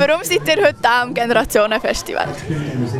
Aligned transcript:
Warum 0.00 0.24
seid 0.24 0.48
ihr 0.48 0.64
heute 0.64 0.88
am 0.88 1.12
Generationenfestival? 1.12 2.26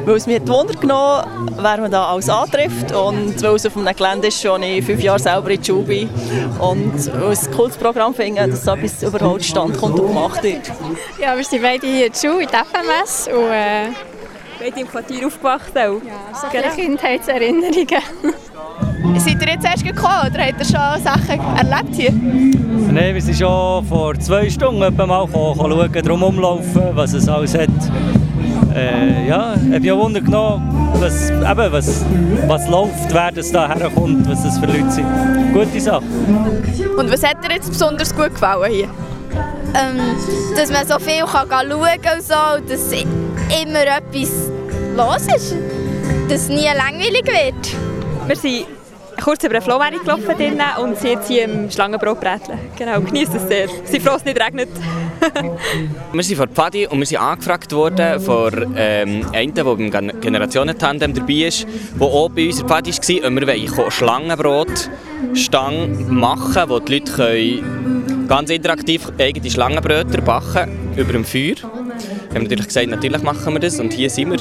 Weil 0.05 0.17
es 0.17 0.27
mir 0.27 0.47
Wunder 0.47 0.75
genommen 0.75 1.49
wer 1.57 1.79
man 1.79 1.91
da 1.91 2.05
alles 2.11 2.29
antrifft 2.29 2.93
und 2.93 3.43
weil 3.43 3.55
es 3.55 3.65
auf 3.65 3.75
einem 3.75 3.97
Gelände 3.97 4.29
ist, 4.29 4.43
schon 4.43 4.63
ich 4.63 4.85
fünf 4.85 5.03
Jahre 5.03 5.19
selber 5.19 5.51
in 5.51 5.63
die 5.63 5.67
Schule 5.67 5.85
bin 5.85 6.11
und 6.59 7.21
weil 7.23 7.33
es 7.33 7.49
ein 7.49 7.55
cooles 7.55 7.79
Programm 7.79 8.15
finde, 8.15 8.47
dass 8.47 8.65
so 8.65 8.73
etwas 8.73 9.03
überhaupt 9.03 9.45
stand 9.45 9.79
kommt 9.79 9.99
und 9.99 10.09
gemacht 10.09 10.43
wird. 10.43 10.71
Ja, 11.19 11.35
wir 11.35 11.45
sind 11.45 11.63
beide 11.63 11.87
hier 11.87 12.07
in 12.07 12.13
der 12.13 12.19
Schule, 12.19 12.43
in 12.43 12.51
der 12.51 12.67
FMS 12.67 13.29
und 13.29 13.51
äh, 13.51 13.87
beide 14.59 14.81
im 14.81 14.89
Quartier 14.89 15.27
aufgewacht 15.27 15.73
auch. 15.79 16.03
Ja, 16.03 16.39
so 16.39 16.49
genau. 16.53 16.75
Kindheitserinnerungen. 16.75 18.03
Seid 19.19 19.43
ihr 19.43 19.53
jetzt 19.53 19.65
erst 19.65 19.85
gekommen 19.85 20.31
oder 20.31 20.45
habt 20.45 20.59
ihr 20.59 20.65
schon 20.65 21.03
Sachen 21.03 21.41
erlebt 21.57 21.95
hier? 21.95 22.13
Nein, 22.13 23.15
wir 23.15 23.23
sind 23.23 23.37
schon 23.37 23.85
vor 23.85 24.19
zwei 24.19 24.49
Stunden 24.51 24.79
mal 24.79 24.91
gekommen, 24.91 25.57
schauen, 25.57 25.93
drum 25.93 26.23
umlaufen, 26.23 26.83
was 26.95 27.13
es 27.13 27.29
alles 27.29 27.55
hat. 27.55 27.69
Äh, 28.75 29.27
ja, 29.29 29.55
ich 29.55 29.69
habe 29.69 29.81
mich 29.81 29.93
auch 29.93 29.99
Wunder 29.99 30.21
genommen, 30.21 30.93
was, 30.99 31.31
eben, 31.31 31.73
was, 31.73 32.05
was 32.47 32.69
läuft, 32.69 33.13
wer 33.13 33.33
das 33.33 33.51
da 33.51 33.69
herkommt, 33.69 34.29
was 34.29 34.43
das 34.43 34.59
für 34.59 34.67
Leute 34.67 34.91
sind. 34.91 35.07
Gute 35.53 35.81
Sache. 35.81 36.03
Und 36.97 37.13
was 37.13 37.23
hat 37.23 37.43
dir 37.45 37.55
jetzt 37.55 37.71
besonders 37.71 38.15
gut 38.15 38.31
gefallen 38.31 38.73
hier? 38.73 38.89
Ähm, 39.75 40.01
dass 40.57 40.71
man 40.71 40.87
so 40.87 40.99
viel 40.99 41.25
kann 41.25 41.49
schauen 41.49 42.03
kann 42.03 42.19
und 42.19 42.25
so, 42.25 42.35
und 42.57 42.71
dass 42.71 42.93
immer 42.93 43.83
etwas 43.83 44.51
los 44.97 45.35
ist. 45.37 45.57
Dass 46.29 46.43
es 46.43 46.49
nie 46.49 46.67
langweilig 46.67 47.25
wird. 47.27 47.77
Wir 48.27 48.37
sind 48.37 48.67
kurz 49.21 49.45
über 49.45 49.55
den 49.55 49.63
Flohmarkt 49.63 50.01
gelaufen 50.01 50.37
drinnen 50.37 50.61
und 50.83 50.99
sind 50.99 51.11
jetzt 51.11 51.29
hier 51.29 51.45
im 51.45 51.71
Schlangenbrot 51.71 52.21
bräteln. 52.21 52.59
Genau, 52.77 53.01
genießt 53.01 53.35
es 53.35 53.49
sehr. 53.49 53.69
Sie 53.69 53.93
sind 53.93 54.03
froh, 54.03 54.13
dass 54.13 54.23
es 54.23 54.25
nicht 54.25 54.41
regnet. 54.41 54.69
wir 56.13 56.23
sind 56.23 56.37
von 56.37 56.49
Pfadi 56.49 56.87
und 56.87 56.99
wir 56.99 57.07
sind 57.07 57.19
angefragt 57.19 57.73
worden 57.73 58.21
von 58.21 58.75
ähm, 58.77 59.27
einem, 59.33 59.55
der 59.55 59.65
beim 59.65 59.91
Generationentandem 60.21 61.15
dabei 61.15 61.47
ist, 61.47 61.67
der 61.99 62.07
auch 62.07 62.31
bei 62.31 62.47
uns 62.47 62.61
in 62.61 62.69
Pfadi 62.69 62.91
war, 62.91 63.29
und 63.29 63.41
wir 63.41 63.47
wollen 63.47 63.91
Schlangenbrot 63.91 64.91
Stange 65.35 65.89
machen, 66.09 66.63
wo 66.69 66.79
die 66.81 66.95
Leute 66.95 67.13
können 67.13 68.27
ganz 68.29 68.49
interaktiv 68.51 69.09
eigene 69.19 69.51
Schlangenbröter 69.51 70.21
backen 70.23 70.71
über 70.97 71.13
dem 71.13 71.25
Feuer. 71.25 71.57
Wir 71.57 72.35
haben 72.35 72.43
natürlich 72.45 72.69
gesagt, 72.69 72.89
natürlich 72.89 73.23
machen 73.23 73.53
wir 73.53 73.61
das 73.61 73.81
und 73.81 73.93
hier 73.93 74.09
sind 74.09 74.31
wir. 74.31 74.39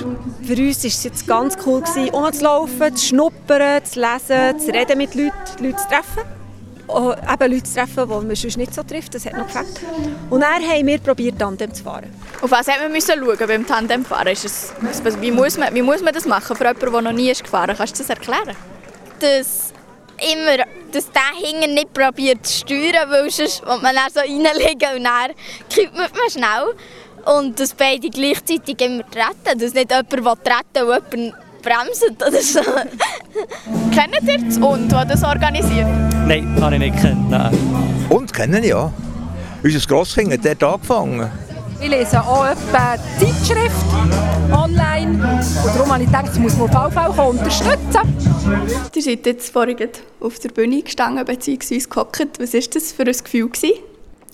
Für 0.49 0.55
uns 0.55 0.83
war 0.83 0.87
es 0.87 1.03
jetzt 1.03 1.27
ganz 1.27 1.55
cool, 1.63 1.83
rumzulaufen, 2.11 2.95
zu 2.95 3.05
schnuppern, 3.05 3.85
zu 3.85 3.99
lesen, 3.99 4.59
zu 4.59 4.71
reden 4.71 4.97
mit 4.97 5.13
Leuten, 5.13 5.31
Leute 5.59 5.75
zu 5.75 5.87
treffen. 5.87 6.23
Auch 6.87 7.15
eben 7.15 7.51
Leute 7.51 7.63
zu 7.65 7.75
treffen, 7.75 8.09
die 8.09 8.25
man 8.25 8.35
sonst 8.35 8.57
nicht 8.57 8.73
so 8.73 8.81
trifft, 8.81 9.13
das 9.13 9.27
hat 9.27 9.37
noch 9.37 9.45
gefällt. 9.45 9.79
Und 10.31 10.41
dann 10.41 10.67
haben 10.67 10.87
wir 10.87 10.97
probiert, 10.97 11.37
Tandem 11.37 11.71
zu 11.71 11.83
fahren. 11.83 12.11
Auf 12.41 12.49
was 12.49 12.67
hat 12.67 12.81
man 12.81 12.91
müssen 12.91 13.13
schauen 13.19 13.47
beim 13.47 13.67
Tandemfahren? 13.67 14.29
Ist 14.29 14.43
es, 14.43 14.73
wie, 15.21 15.29
muss 15.29 15.55
man, 15.55 15.71
wie 15.75 15.83
muss 15.83 16.01
man 16.01 16.15
das 16.15 16.25
machen 16.25 16.55
für 16.55 16.63
jemanden, 16.63 16.93
der 16.93 17.01
noch 17.03 17.11
nie 17.11 17.29
ist 17.29 17.43
gefahren 17.43 17.69
ist? 17.69 17.77
Kannst 17.77 17.99
du 17.99 18.03
das 18.03 18.09
erklären? 18.09 18.55
Dass 19.19 19.71
immer 20.33 20.65
dass 20.91 21.11
der 21.11 21.21
hinten 21.35 21.73
nicht 21.73 21.93
probiert 21.93 22.45
zu 22.45 22.59
steuern, 22.59 23.09
weil 23.09 23.29
sonst 23.29 23.61
will 23.61 23.77
man 23.81 23.95
dann 23.95 24.11
so 24.11 24.19
reinlegen 24.19 24.97
und 24.97 25.03
dann 25.03 25.31
kippt 25.69 25.93
man 25.93 26.09
schnell. 26.29 26.73
Und 27.25 27.59
dass 27.59 27.73
beide 27.73 28.09
gleichzeitig 28.09 28.79
immer 28.81 29.03
treten, 29.09 29.59
dass 29.59 29.73
nicht 29.73 29.91
jemand 29.91 30.43
treten 30.43 30.87
will 30.87 30.97
und 30.97 31.13
jemand 31.13 31.35
bremst 31.61 32.05
oder 32.09 32.41
so. 32.41 32.59
Kennt 33.93 34.15
ihr 34.27 34.37
das 34.39 34.57
Und, 34.57 34.91
das 34.91 35.07
das 35.07 35.23
organisiert? 35.23 35.87
Nein, 36.25 36.57
habe 36.61 36.75
ich 36.75 36.81
nicht 36.81 36.99
kennt. 36.99 37.29
Nein. 37.29 37.57
Und 38.09 38.33
kennen 38.33 38.63
ja. 38.63 38.91
Unser 39.63 39.87
Grosskind 39.87 40.31
hat 40.31 40.45
dort 40.45 40.63
angefangen. 40.63 41.29
Ich 41.81 41.89
lese 41.89 42.21
auch 42.21 42.45
etwa 42.45 42.95
Zeitschrift 43.19 43.85
online 44.51 45.11
und 45.11 45.75
darum 45.75 45.93
habe 45.93 46.03
ich 46.03 46.09
gedacht, 46.09 46.27
das 46.27 46.37
muss 46.39 46.57
man 46.57 46.69
auf 46.75 46.93
VV 46.93 47.29
unterstützen. 47.29 48.89
Ihr 48.93 49.01
seid 49.01 49.25
jetzt 49.25 49.53
vorhin 49.53 49.89
auf 50.19 50.39
der 50.39 50.49
Bühne 50.49 50.81
gestanden 50.81 51.23
bzw. 51.23 51.79
gehockt. 51.89 52.39
Was 52.39 52.53
war 52.53 52.61
das 52.73 52.91
für 52.91 53.03
ein 53.03 53.23
Gefühl? 53.23 53.49
Gewesen? 53.49 53.79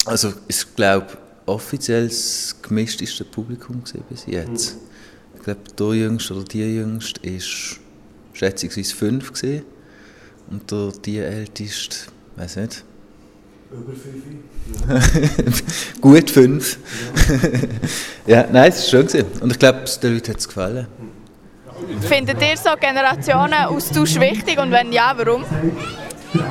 Also 0.06 0.32
ich 0.48 0.74
glaube, 0.74 1.06
offiziell 1.46 2.08
das 2.08 2.56
gemischteste 2.62 3.24
Publikum 3.24 3.82
bis 4.10 4.26
jetzt. 4.26 4.76
Ich 5.36 5.42
glaube, 5.42 5.60
der 5.78 5.94
Jüngste 5.94 6.34
oder 6.34 6.44
die 6.44 6.76
Jüngste 6.76 7.20
war 7.22 7.40
schätzungsweise 8.32 8.94
fünf 8.94 9.32
gewesen. 9.32 9.62
und 10.50 10.70
der 10.70 10.92
die 11.04 11.18
Älteste, 11.18 11.96
weiß 12.36 12.56
nicht, 12.56 12.84
über 13.70 13.92
fünf? 13.94 14.24
Gut 16.00 16.30
fünf. 16.30 16.78
Ja. 18.26 18.36
ja, 18.42 18.48
nein, 18.52 18.70
es 18.70 18.82
war 18.92 19.00
schön. 19.00 19.06
Gewesen. 19.06 19.26
Und 19.40 19.50
ich 19.50 19.58
glaube, 19.58 19.84
den 20.02 20.14
Leuten 20.14 20.30
hat 20.30 20.38
es 20.38 20.46
gefallen. 20.46 20.86
Findet 22.00 22.40
ihr 22.40 22.56
so 22.56 22.70
Generationen-Austausch 22.78 24.18
wichtig 24.20 24.58
und 24.58 24.70
wenn 24.70 24.92
ja, 24.92 25.14
warum? 25.16 25.44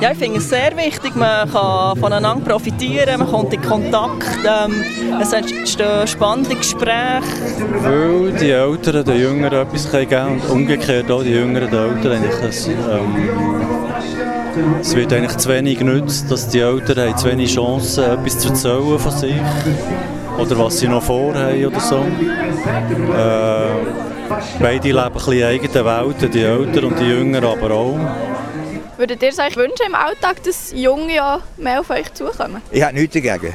Ja, 0.00 0.12
ich 0.12 0.18
finde 0.18 0.38
es 0.38 0.48
sehr 0.48 0.76
wichtig. 0.76 1.16
Man 1.16 1.50
kann 1.50 1.96
voneinander 1.98 2.44
profitieren, 2.44 3.18
man 3.18 3.28
kommt 3.28 3.52
in 3.52 3.62
Kontakt, 3.62 4.38
ähm, 4.44 4.84
es 5.20 5.32
entstehen 5.32 6.06
spannende 6.06 6.54
Gespräche. 6.54 7.22
Weil 7.82 8.32
die 8.32 8.50
Älteren 8.50 9.04
den 9.04 9.18
Jüngeren 9.18 9.66
etwas 9.66 9.90
geben 9.90 10.08
können 10.08 10.40
und 10.40 10.50
umgekehrt 10.50 11.10
auch 11.10 11.22
die 11.22 11.30
Jüngeren 11.30 11.70
den 11.70 11.78
Älteren. 11.78 12.22
Das, 12.42 12.68
ähm, 12.68 12.76
es 14.80 14.94
wird 14.94 15.12
eigentlich 15.12 15.36
zu 15.36 15.48
wenig 15.48 15.78
genutzt, 15.78 16.30
dass 16.30 16.48
die 16.48 16.60
Eltern 16.60 17.08
haben 17.08 17.16
zu 17.16 17.28
wenig 17.28 17.54
Chancen, 17.54 18.04
etwas 18.04 18.38
zu 18.38 18.48
erzählen 18.48 18.98
von 18.98 19.12
sich 19.12 19.34
oder 20.38 20.58
was 20.58 20.78
sie 20.78 20.88
noch 20.88 21.02
vorhaben 21.02 21.66
oder 21.66 21.80
so. 21.80 21.96
Äh, 21.96 23.68
beide 24.60 24.88
leben 24.88 24.98
ein 24.98 25.12
bisschen 25.12 25.44
eigene 25.44 25.84
Welten, 25.84 26.30
die 26.30 26.42
Eltern 26.42 26.84
und 26.84 26.98
die 26.98 27.04
Jüngeren 27.04 27.44
aber 27.44 27.70
auch. 27.70 27.98
Würdet 28.96 29.22
ihr 29.22 29.28
euch 29.28 29.56
wünschen 29.56 29.86
im 29.86 29.94
Alltag, 29.94 30.42
dass 30.42 30.72
Junge 30.74 31.14
ja 31.14 31.42
mehr 31.58 31.80
auf 31.80 31.90
euch 31.90 32.12
zukommen? 32.14 32.62
Ich 32.70 32.82
habe 32.82 32.94
nichts 32.94 33.14
dagegen. 33.14 33.54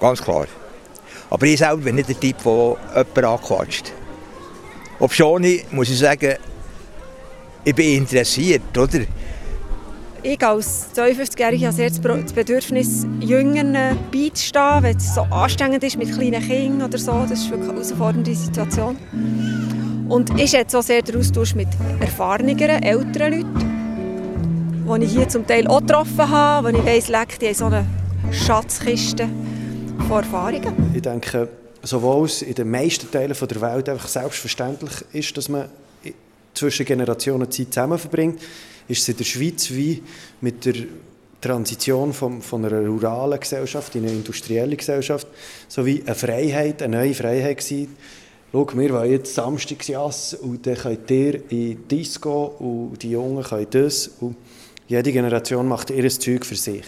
Ganz 0.00 0.20
klar. 0.20 0.46
Aber 1.30 1.46
ich 1.46 1.58
selber 1.58 1.76
bin 1.82 1.94
nicht 1.94 2.08
der 2.08 2.18
Typ, 2.18 2.42
der 2.42 2.76
jemanden 2.94 3.24
anquatscht. 3.24 3.92
Ob 4.98 5.12
schon, 5.12 5.46
muss 5.70 5.90
ich 5.90 5.98
sagen, 5.98 6.34
ich 7.64 7.74
bin 7.74 7.98
interessiert, 7.98 8.76
oder? 8.76 9.00
Ich 10.22 10.44
als 10.44 10.88
52-Jährige 10.96 11.66
habe 11.66 11.76
sehr 11.76 11.90
das 11.90 12.32
Bedürfnis, 12.32 13.06
Jüngern 13.20 13.98
beizustehen, 14.10 14.82
wenn 14.82 14.96
es 14.96 15.14
so 15.14 15.20
anstrengend 15.22 15.84
ist 15.84 15.98
mit 15.98 16.12
kleinen 16.12 16.42
Kindern 16.42 16.88
oder 16.88 16.98
so. 16.98 17.12
Das 17.28 17.38
ist 17.38 17.50
wirklich 17.50 17.68
eine 17.68 17.78
herausfordernde 17.78 18.34
Situation. 18.34 18.96
Und 20.08 20.38
ich 20.40 20.50
schätze 20.50 20.78
auch 20.78 20.82
sehr 20.82 21.02
den 21.02 21.16
Austausch 21.16 21.54
mit 21.54 21.68
erfahreneren, 22.00 22.82
älteren 22.82 23.32
Leuten, 23.34 23.75
die 24.94 25.04
ich 25.04 25.12
hier 25.12 25.28
zum 25.28 25.46
Teil 25.46 25.66
auch 25.66 25.80
getroffen 25.80 26.30
habe, 26.30 26.72
wo 26.72 26.78
ich 26.78 26.86
weiss, 26.86 27.08
leck, 27.08 27.38
die 27.40 27.46
haben 27.46 27.54
so 27.54 27.64
eine 27.66 27.86
Schatzkiste 28.30 29.28
von 30.06 30.18
Erfahrungen. 30.22 30.92
Ich 30.94 31.02
denke, 31.02 31.48
sowohl 31.82 32.28
in 32.46 32.54
den 32.54 32.70
meisten 32.70 33.10
Teilen 33.10 33.36
der 33.36 33.60
Welt 33.60 33.88
einfach 33.88 34.08
selbstverständlich 34.08 34.92
ist, 35.12 35.36
dass 35.36 35.48
man 35.48 35.68
zwischen 36.54 36.86
Generationen 36.86 37.50
Zeit 37.50 37.74
zusammen 37.74 37.98
verbringt, 37.98 38.40
ist 38.88 39.02
es 39.02 39.08
in 39.08 39.16
der 39.16 39.24
Schweiz 39.24 39.70
wie 39.70 40.02
mit 40.40 40.64
der 40.64 40.74
Transition 41.40 42.12
von, 42.12 42.40
von 42.40 42.64
einer 42.64 42.86
ruralen 42.86 43.38
Gesellschaft 43.38 43.94
in 43.96 44.04
eine 44.04 44.12
industrielle 44.12 44.76
Gesellschaft 44.76 45.26
so 45.68 45.84
wie 45.84 46.02
eine 46.06 46.14
Freiheit, 46.14 46.80
eine 46.80 46.96
neue 46.98 47.14
Freiheit 47.14 47.58
gewesen. 47.58 47.96
Schau, 48.52 48.66
wir 48.74 48.92
wollen 48.92 49.10
jetzt 49.10 49.34
Samstagsjass 49.34 50.34
und 50.34 50.66
dann 50.66 50.76
könnt 50.76 51.10
ihr 51.10 51.34
in 51.34 51.48
die 51.50 51.74
Disco 51.74 52.54
und 52.58 53.02
die 53.02 53.10
Jungen 53.10 53.42
können 53.42 53.66
das 53.70 54.08
und 54.20 54.36
jede 54.88 55.12
Generation 55.12 55.68
macht 55.68 55.90
ihr 55.90 56.08
Zeug 56.08 56.44
für 56.44 56.56
sich. 56.56 56.84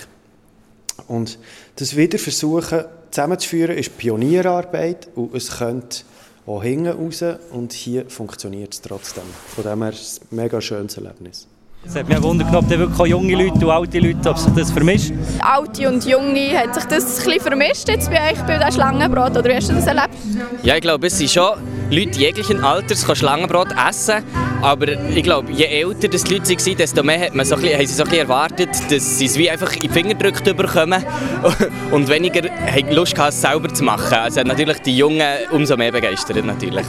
Und 1.06 1.38
das 1.76 1.97
wieder 1.97 2.19
versuchen 2.19 2.84
zusammenzuführen 3.10 3.76
ist 3.76 3.97
Pionierarbeit 3.97 5.09
und 5.14 5.34
es 5.34 5.59
könnte 5.59 5.99
auch 6.46 6.62
hinten 6.62 6.88
raus 6.88 7.23
und 7.52 7.73
hier 7.73 8.08
funktioniert 8.08 8.75
es 8.75 8.81
trotzdem. 8.81 9.25
Von 9.55 9.64
dem 9.64 9.82
her 9.82 9.93
ist 9.93 10.00
es 10.00 10.20
ein 10.20 10.37
mega 10.37 10.61
schönes 10.61 10.96
Erlebnis. 10.96 11.46
Es 11.87 11.94
hat 11.94 12.08
mich 12.08 12.17
gewundert, 12.17 12.52
ob 12.55 12.69
wirklich 12.69 12.99
auch 12.99 13.06
junge 13.06 13.37
Leute 13.37 13.64
und 13.64 13.70
alte 13.70 14.00
Leute, 14.00 14.28
ob 14.28 14.37
sich 14.37 14.52
das 14.52 14.70
vermischt. 14.73 15.12
Alte 15.38 15.88
und 15.88 16.05
Junge, 16.05 16.58
hat 16.58 16.75
sich 16.75 16.84
das 16.84 17.05
ein 17.05 17.25
bisschen 17.25 17.40
vermischt 17.40 17.88
jetzt 17.88 18.11
bei 18.11 18.32
euch 18.32 18.38
bei 18.43 18.58
diesem 18.58 18.73
Schlangenbrot, 18.73 19.31
oder 19.31 19.44
wie 19.44 19.55
hast 19.55 19.70
du 19.70 19.75
das 19.75 19.87
erlebt? 19.87 20.11
Ja, 20.64 20.75
ich 20.75 20.81
glaube, 20.82 21.06
es 21.06 21.17
sind 21.17 21.31
schon 21.31 21.56
Leute 21.90 22.19
jeglichen 22.19 22.64
Alters 22.64 23.05
können 23.05 23.17
Schlangenbrot 23.17 23.69
essen, 23.88 24.25
aber 24.62 24.88
ich 24.88 25.22
glaube, 25.22 25.52
je 25.52 25.64
älter 25.64 26.08
das 26.08 26.25
die 26.25 26.34
Leute 26.34 26.50
waren, 26.50 26.76
desto 26.76 27.02
mehr 27.02 27.20
hat 27.20 27.34
man 27.34 27.46
so 27.46 27.55
ein 27.55 27.60
bisschen, 27.60 27.78
haben 27.78 27.87
sie 27.87 27.94
so 27.94 28.02
ein 28.02 28.08
bisschen 28.08 28.28
erwartet, 28.28 28.70
dass 28.90 29.19
sie 29.19 29.26
es 29.26 29.37
wie 29.37 29.50
einfach 29.50 29.72
in 29.75 29.81
die 29.81 29.88
Finger 29.88 30.14
gedrückt 30.14 30.44
bekommen 30.44 31.05
und 31.90 32.08
weniger 32.08 32.49
haben 32.50 32.90
Lust 32.93 33.14
gehabt, 33.14 33.32
es 33.32 33.40
selber 33.40 33.72
zu 33.72 33.84
machen. 33.84 34.14
Also 34.14 34.43
natürlich 34.43 34.78
die 34.78 34.96
Jungen 34.96 35.22
umso 35.52 35.76
mehr 35.76 35.93
begeistert 35.93 36.44
natürlich. 36.44 36.87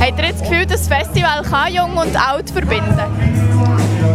Habt 0.00 0.18
ihr 0.18 0.24
jetzt 0.24 0.40
das 0.40 0.48
Gefühl, 0.48 0.66
das 0.66 0.88
Festival 0.88 1.42
kann 1.42 1.72
Jung 1.72 1.96
und 1.96 2.16
Alt 2.16 2.50
verbinden? 2.50 2.98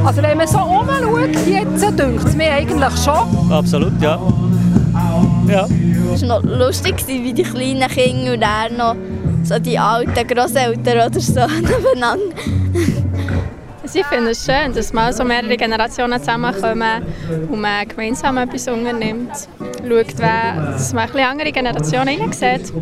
Also 0.03 0.21
wenn 0.21 0.37
man 0.37 0.47
so 0.47 0.59
umschaut, 0.59 1.47
jetzt 1.47 1.99
dünkt 1.99 2.25
es 2.25 2.35
mir 2.35 2.51
eigentlich 2.51 2.93
schon. 3.03 3.51
Absolut, 3.51 4.01
ja. 4.01 4.19
Ja. 5.47 5.67
Es 6.13 6.27
war 6.27 6.41
noch 6.41 6.43
lustig, 6.43 6.95
wie 7.07 7.33
die 7.33 7.43
kleinen 7.43 7.87
Kinder 7.89 8.33
und 8.33 8.41
dann 8.41 8.77
noch 8.77 8.95
so 9.43 9.59
die 9.59 9.77
alten 9.77 10.27
Großeltern 10.27 11.07
oder 11.07 11.19
so 11.19 11.39
nebeneinander. 11.61 12.35
Also 13.81 13.99
ich 13.99 14.05
finde 14.07 14.31
es 14.31 14.45
schön, 14.45 14.73
dass 14.73 14.91
mal 14.91 15.13
so 15.13 15.23
mehrere 15.23 15.55
Generationen 15.55 16.19
zusammenkommen 16.19 17.03
und 17.49 17.61
man 17.61 17.87
gemeinsam 17.87 18.37
etwas 18.37 18.67
unternimmt. 18.67 19.31
Schaut, 19.87 20.17
wer, 20.17 20.71
dass 20.73 20.93
man 20.93 21.03
ein 21.05 21.11
bisschen 21.11 21.27
andere 21.29 21.51
Generationen 21.53 22.09
hineinsieht. 22.09 22.73